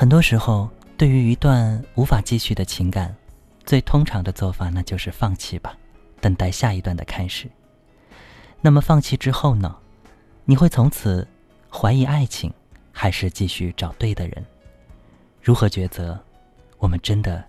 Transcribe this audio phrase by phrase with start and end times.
[0.00, 3.14] 很多时候，对于一段无法继续的情感，
[3.66, 5.76] 最通常的做法那就是放弃吧，
[6.22, 7.50] 等待下一段的开始。
[8.62, 9.76] 那么放弃之后呢？
[10.46, 11.28] 你会从此
[11.70, 12.50] 怀疑爱情，
[12.90, 14.42] 还是继续找对的人？
[15.42, 16.18] 如何抉择？
[16.78, 17.44] 我们真的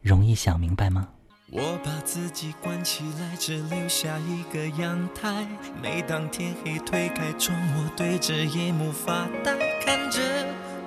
[0.00, 1.08] 容易想明白吗？
[1.50, 5.44] 我把自己关起来，只留下一个阳台。
[5.82, 10.20] 每当天黑，推开窗，我对着夜幕发呆，看着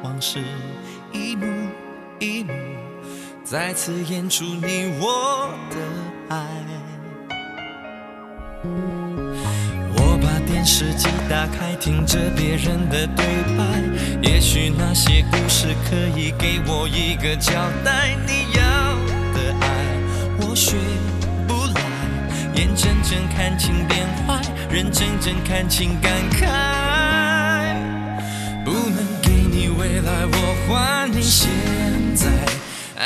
[0.03, 0.39] 往事
[1.11, 1.45] 一幕
[2.19, 2.51] 一幕，
[3.43, 6.43] 再次演出你我的爱。
[9.95, 13.25] 我把电视机打开，听着别人的对
[13.55, 13.63] 白，
[14.23, 18.15] 也许那些故事可以给我一个交代。
[18.25, 18.61] 你要
[19.33, 19.67] 的爱。
[20.39, 20.77] 我学
[21.47, 21.81] 不来，
[22.55, 26.80] 眼睁睁看情变坏，人睁睁看情感慨。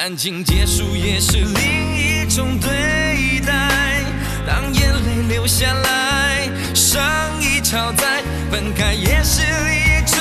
[0.05, 4.03] 感情结束也是另一种对待。
[4.45, 7.01] 当眼泪流下来，伤
[7.41, 10.19] 已超载，分开也是一种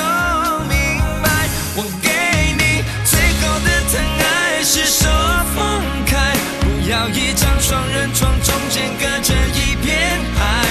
[0.70, 0.78] 明
[1.22, 1.28] 白。
[1.76, 2.08] 我给
[2.56, 5.06] 你最后的疼爱，是手
[5.54, 6.32] 放开。
[6.62, 10.64] 不要一张双人床，中间隔着一片海，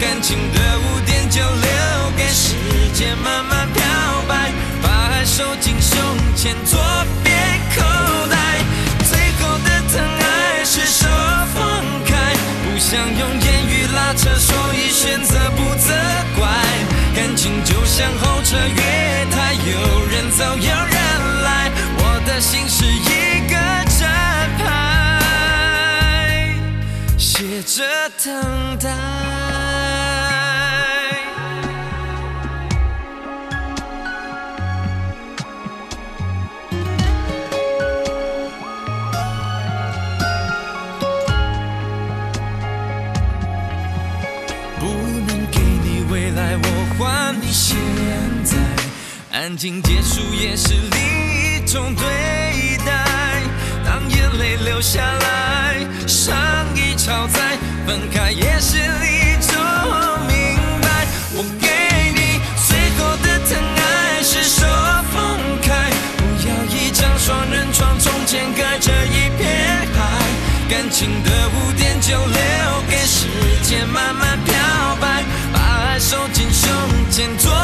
[0.00, 2.54] 感情的污点就留给时
[2.94, 3.82] 间慢慢漂
[4.28, 5.98] 白，把爱收进胸
[6.36, 6.78] 前左
[13.66, 15.92] 与拉扯，所以选择不责
[16.38, 16.48] 怪。
[17.14, 23.54] 感情就像候车月台，有人走有人来，我的心是一个
[23.98, 24.00] 站
[24.58, 24.64] 牌。
[27.18, 27.82] 写着
[28.24, 28.88] 等待，
[47.50, 47.76] 现
[48.44, 48.56] 在。
[49.32, 53.42] 安静结束也是另一种对待，
[53.84, 56.34] 当眼泪流下来，伤
[56.74, 56.90] 已。
[57.00, 57.56] 超载，
[57.86, 59.56] 分开也是一种
[60.28, 61.06] 明白。
[61.32, 62.38] 我给你
[62.68, 64.66] 最后的疼爱，是手
[65.10, 69.98] 放开，不要一张双人床，中间隔着一片海。
[70.68, 73.26] 感情的污点就留给时
[73.62, 74.54] 间慢慢漂
[75.00, 75.24] 白，
[75.54, 76.49] 把爱收进
[77.20, 77.59] 胸前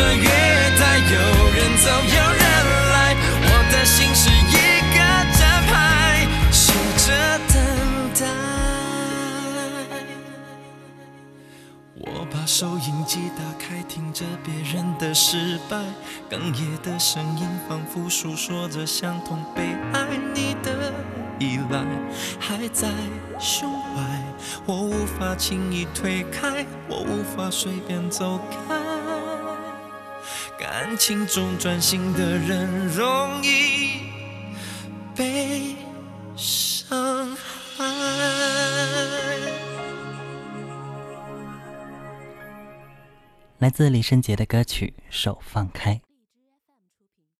[0.00, 0.24] 像候车月
[0.78, 1.14] 台，有
[1.52, 2.42] 人走有人
[2.90, 2.96] 来，
[3.44, 4.56] 我的心是一
[4.94, 4.98] 个
[5.38, 5.72] 站牌，
[6.50, 7.06] 写着
[7.52, 7.54] 等
[8.18, 8.20] 待。
[12.00, 15.76] 我把收音机打开，听着别人的失败，
[16.30, 20.06] 哽咽的声音仿佛诉说着相同悲哀。
[20.34, 20.94] 你的
[21.38, 21.84] 依赖
[22.38, 22.88] 还在
[23.38, 24.24] 胸怀，
[24.64, 28.89] 我无法轻易推开，我无法随便走开。
[30.60, 34.02] 感情中专心的人容易
[35.16, 35.74] 被
[36.36, 37.84] 伤害。
[43.56, 45.94] 来自李圣杰的歌曲《手放开》。